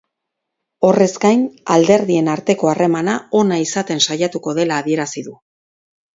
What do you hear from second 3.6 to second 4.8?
izaten saiatuko